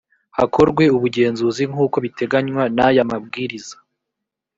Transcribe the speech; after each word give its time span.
hakorwe 0.37 0.83
ubugenzuzi 0.95 1.63
nkuko 1.71 1.95
biteganywa 2.05 2.63
n 2.77 2.79
aya 2.87 3.03
mabwiriza 3.09 3.75